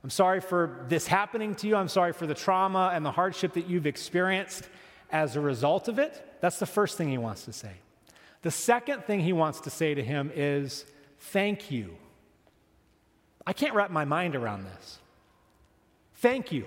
I'm 0.02 0.10
sorry 0.10 0.40
for 0.40 0.84
this 0.88 1.06
happening 1.06 1.54
to 1.56 1.68
you. 1.68 1.76
I'm 1.76 1.88
sorry 1.88 2.12
for 2.12 2.26
the 2.26 2.34
trauma 2.34 2.90
and 2.92 3.04
the 3.04 3.12
hardship 3.12 3.52
that 3.52 3.68
you've 3.68 3.86
experienced 3.86 4.68
as 5.12 5.36
a 5.36 5.40
result 5.40 5.86
of 5.86 5.98
it. 5.98 6.38
That's 6.40 6.58
the 6.58 6.66
first 6.66 6.96
thing 6.96 7.08
he 7.08 7.18
wants 7.18 7.44
to 7.44 7.52
say. 7.52 7.72
The 8.40 8.50
second 8.50 9.04
thing 9.04 9.20
he 9.20 9.32
wants 9.32 9.60
to 9.60 9.70
say 9.70 9.94
to 9.94 10.02
him 10.02 10.32
is, 10.34 10.84
Thank 11.18 11.70
you. 11.70 11.96
I 13.46 13.52
can't 13.52 13.74
wrap 13.74 13.90
my 13.90 14.04
mind 14.04 14.34
around 14.34 14.64
this. 14.64 14.98
Thank 16.14 16.50
you. 16.50 16.66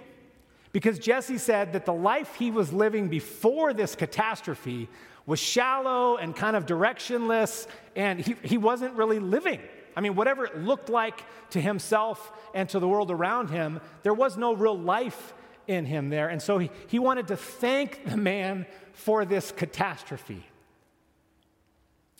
Because 0.71 0.99
Jesse 0.99 1.37
said 1.37 1.73
that 1.73 1.85
the 1.85 1.93
life 1.93 2.35
he 2.35 2.51
was 2.51 2.71
living 2.73 3.07
before 3.07 3.73
this 3.73 3.95
catastrophe 3.95 4.89
was 5.25 5.39
shallow 5.39 6.17
and 6.17 6.35
kind 6.35 6.55
of 6.55 6.65
directionless, 6.65 7.67
and 7.95 8.19
he, 8.19 8.35
he 8.43 8.57
wasn't 8.57 8.93
really 8.93 9.19
living. 9.19 9.59
I 9.95 10.01
mean, 10.01 10.15
whatever 10.15 10.45
it 10.45 10.57
looked 10.57 10.89
like 10.89 11.23
to 11.51 11.61
himself 11.61 12.31
and 12.53 12.67
to 12.69 12.79
the 12.79 12.87
world 12.87 13.09
around 13.09 13.49
him, 13.49 13.79
there 14.03 14.13
was 14.13 14.37
no 14.37 14.53
real 14.53 14.77
life 14.77 15.33
in 15.67 15.85
him 15.85 16.09
there. 16.09 16.27
And 16.27 16.41
so 16.41 16.57
he, 16.57 16.69
he 16.87 16.99
wanted 16.99 17.27
to 17.27 17.37
thank 17.37 18.05
the 18.05 18.17
man 18.17 18.65
for 18.93 19.25
this 19.25 19.51
catastrophe. 19.51 20.45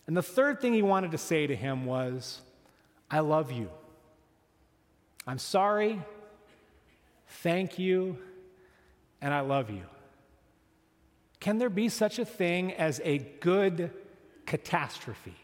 And 0.08 0.16
the 0.16 0.24
third 0.24 0.62
thing 0.62 0.74
he 0.74 0.82
wanted 0.82 1.12
to 1.12 1.18
say 1.18 1.48
to 1.48 1.56
him 1.56 1.86
was, 1.86 2.42
I 3.10 3.20
love 3.20 3.52
you. 3.52 3.70
I'm 5.26 5.40
sorry. 5.40 6.02
Thank 7.28 7.80
you. 7.80 8.18
And 9.22 9.34
I 9.34 9.40
love 9.40 9.70
you. 9.70 9.84
Can 11.40 11.58
there 11.58 11.70
be 11.70 11.90
such 11.90 12.20
a 12.20 12.26
thing 12.26 12.74
as 12.74 13.02
a 13.04 13.18
good 13.18 13.92
catastrophe? 14.46 15.36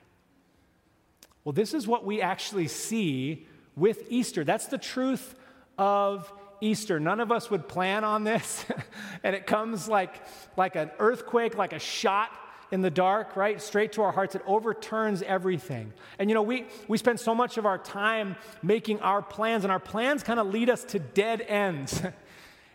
Well, 1.44 1.54
this 1.54 1.74
is 1.74 1.88
what 1.88 2.06
we 2.06 2.22
actually 2.22 2.68
see 2.68 3.48
with 3.76 4.04
Easter. 4.10 4.44
That's 4.44 4.68
the 4.68 4.78
truth 4.78 5.36
of 5.78 6.32
Easter. 6.62 7.00
None 7.00 7.20
of 7.20 7.32
us 7.32 7.50
would 7.52 7.68
plan 7.68 8.04
on 8.04 8.24
this, 8.24 8.66
and 9.24 9.36
it 9.36 9.46
comes 9.46 9.88
like, 9.88 10.22
like 10.56 10.76
an 10.76 10.92
earthquake, 11.00 11.58
like 11.58 11.74
a 11.74 11.80
shot 11.80 12.30
in 12.72 12.82
the 12.82 12.90
dark, 12.90 13.36
right? 13.36 13.62
Straight 13.62 13.92
to 13.94 14.02
our 14.02 14.12
hearts. 14.12 14.34
It 14.34 14.42
overturns 14.48 15.22
everything. 15.22 15.92
And 16.18 16.30
you 16.30 16.34
know, 16.34 16.42
we, 16.42 16.68
we 16.88 16.98
spend 16.98 17.20
so 17.20 17.36
much 17.36 17.58
of 17.58 17.66
our 17.66 17.78
time 17.78 18.38
making 18.64 19.02
our 19.02 19.22
plans, 19.22 19.66
and 19.66 19.72
our 19.72 19.80
plans 19.80 20.24
kind 20.24 20.40
of 20.40 20.48
lead 20.48 20.70
us 20.70 20.84
to 20.86 21.00
dead 21.00 21.42
ends. 21.42 22.02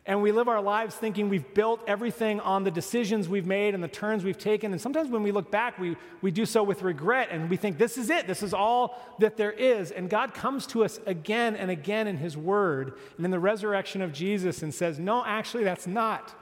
And 0.09 0.23
we 0.23 0.31
live 0.31 0.47
our 0.47 0.61
lives 0.61 0.95
thinking 0.95 1.29
we've 1.29 1.53
built 1.53 1.81
everything 1.89 2.39
on 2.39 2.63
the 2.63 2.71
decisions 2.71 3.29
we've 3.29 3.47
made 3.47 3.75
and 3.75 3.83
the 3.83 3.89
turns 3.89 4.23
we've 4.23 4.39
taken. 4.39 4.71
And 4.71 4.81
sometimes 4.81 5.11
when 5.11 5.25
we 5.25 5.33
look 5.33 5.51
back, 5.51 5.81
we, 5.81 5.97
we 6.23 6.31
do 6.31 6.47
so 6.47 6.63
with 6.63 6.83
regret 6.83 7.29
and 7.33 7.51
we 7.51 7.57
think, 7.57 7.77
this 7.77 7.99
is 7.99 8.09
it. 8.09 8.29
This 8.29 8.41
is 8.41 8.55
all 8.55 9.03
that 9.19 9.37
there 9.37 9.51
is. 9.51 9.91
And 9.91 10.09
God 10.09 10.33
comes 10.33 10.65
to 10.69 10.85
us 10.85 11.01
again 11.07 11.57
and 11.57 11.73
again 11.73 12.07
in 12.07 12.19
His 12.19 12.37
Word 12.37 12.95
and 13.17 13.25
in 13.25 13.33
the 13.33 13.41
resurrection 13.41 14.01
of 14.01 14.13
Jesus 14.13 14.63
and 14.63 14.73
says, 14.73 15.01
no, 15.01 15.25
actually, 15.25 15.65
that's 15.65 15.89
not 15.89 16.33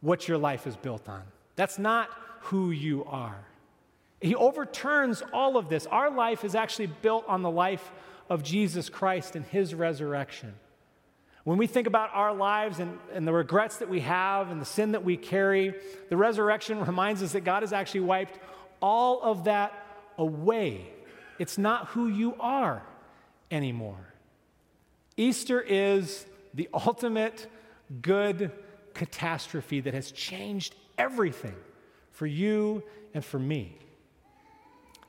what 0.00 0.26
your 0.26 0.38
life 0.38 0.66
is 0.66 0.76
built 0.76 1.08
on. 1.08 1.22
That's 1.54 1.78
not 1.78 2.10
who 2.40 2.72
you 2.72 3.04
are. 3.04 3.46
He 4.20 4.34
overturns 4.34 5.22
all 5.32 5.56
of 5.56 5.68
this. 5.68 5.86
Our 5.86 6.10
life 6.10 6.44
is 6.44 6.56
actually 6.56 6.88
built 6.88 7.24
on 7.28 7.42
the 7.42 7.50
life 7.50 7.92
of 8.28 8.42
Jesus 8.42 8.88
Christ 8.88 9.36
and 9.36 9.44
His 9.44 9.72
resurrection. 9.72 10.54
When 11.44 11.58
we 11.58 11.66
think 11.66 11.86
about 11.86 12.10
our 12.12 12.32
lives 12.32 12.78
and, 12.78 12.98
and 13.12 13.26
the 13.26 13.32
regrets 13.32 13.78
that 13.78 13.88
we 13.88 14.00
have 14.00 14.50
and 14.50 14.60
the 14.60 14.64
sin 14.66 14.92
that 14.92 15.04
we 15.04 15.16
carry, 15.16 15.74
the 16.08 16.16
resurrection 16.16 16.80
reminds 16.86 17.22
us 17.22 17.32
that 17.32 17.42
God 17.42 17.62
has 17.62 17.72
actually 17.72 18.00
wiped 18.00 18.38
all 18.80 19.20
of 19.22 19.44
that 19.44 19.72
away. 20.18 20.86
It's 21.38 21.58
not 21.58 21.88
who 21.88 22.08
you 22.08 22.36
are 22.38 22.82
anymore. 23.50 24.12
Easter 25.16 25.60
is 25.60 26.24
the 26.54 26.68
ultimate 26.72 27.46
good 28.00 28.52
catastrophe 28.94 29.80
that 29.80 29.94
has 29.94 30.12
changed 30.12 30.74
everything 30.96 31.56
for 32.10 32.26
you 32.26 32.82
and 33.14 33.24
for 33.24 33.38
me. 33.38 33.76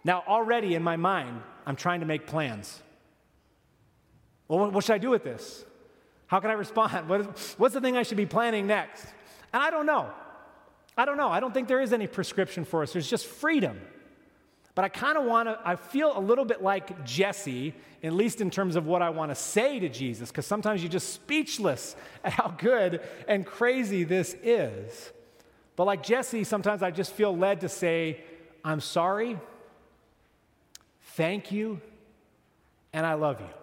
Now, 0.04 0.24
already 0.28 0.76
in 0.76 0.84
my 0.84 0.98
mind, 0.98 1.42
I'm 1.66 1.76
trying 1.76 2.02
to 2.02 2.06
make 2.06 2.28
plans. 2.28 2.82
Well, 4.48 4.72
what 4.72 4.84
should 4.84 4.94
I 4.94 4.98
do 4.98 5.10
with 5.10 5.24
this? 5.24 5.64
How 6.28 6.40
can 6.40 6.50
I 6.50 6.54
respond? 6.54 6.94
What 7.08 7.22
is, 7.22 7.56
what's 7.58 7.74
the 7.74 7.82
thing 7.82 7.98
I 7.98 8.04
should 8.04 8.18
be 8.18 8.26
planning 8.26 8.68
next? 8.68 9.06
And 9.52 9.62
I 9.62 9.70
don't 9.70 9.86
know. 9.86 10.10
I 10.98 11.06
don't 11.06 11.18
know. 11.18 11.30
I 11.30 11.40
don't 11.40 11.54
think 11.54 11.68
there 11.68 11.82
is 11.82 11.94
any 11.94 12.08
prescription 12.08 12.66
for 12.66 12.84
us. 12.84 12.94
There's 12.94 13.10
just 13.10 13.26
freedom. 13.26 13.80
But 14.76 14.86
I 14.86 14.90
kind 14.90 15.18
of 15.18 15.26
want 15.26 15.50
to, 15.50 15.60
I 15.64 15.76
feel 15.76 16.18
a 16.18 16.20
little 16.20 16.46
bit 16.46 16.64
like 16.64 17.06
Jesse, 17.06 17.76
at 18.02 18.14
least 18.14 18.42
in 18.42 18.50
terms 18.50 18.76
of 18.76 18.88
what 18.88 19.02
I 19.04 19.12
want 19.12 19.30
to 19.30 19.36
say 19.36 19.80
to 19.80 19.90
Jesus, 19.90 20.32
because 20.32 20.48
sometimes 20.48 20.82
you're 20.82 20.92
just 20.92 21.14
speechless 21.14 21.96
at 22.24 22.34
how 22.34 22.56
good 22.58 23.02
and 23.28 23.46
crazy 23.46 24.04
this 24.04 24.36
is. 24.42 25.12
But 25.76 25.86
like 25.86 26.02
Jesse, 26.04 26.44
sometimes 26.44 26.82
I 26.82 26.90
just 26.90 27.14
feel 27.14 27.36
led 27.36 27.62
to 27.62 27.70
say, 27.70 28.22
I'm 28.64 28.80
sorry, 28.80 29.40
thank 31.02 31.52
you, 31.52 31.80
and 32.94 33.06
I 33.06 33.14
love 33.14 33.42
you. 33.42 33.63